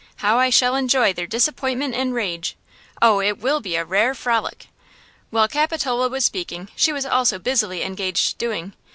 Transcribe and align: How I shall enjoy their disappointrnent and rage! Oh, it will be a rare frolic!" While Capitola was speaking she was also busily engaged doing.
How 0.15 0.39
I 0.39 0.49
shall 0.49 0.73
enjoy 0.75 1.13
their 1.13 1.27
disappointrnent 1.27 1.93
and 1.93 2.11
rage! 2.11 2.57
Oh, 3.03 3.19
it 3.21 3.37
will 3.37 3.59
be 3.59 3.75
a 3.75 3.85
rare 3.85 4.15
frolic!" 4.15 4.65
While 5.29 5.47
Capitola 5.47 6.09
was 6.09 6.25
speaking 6.25 6.69
she 6.75 6.91
was 6.91 7.05
also 7.05 7.37
busily 7.37 7.83
engaged 7.83 8.39
doing. 8.39 8.73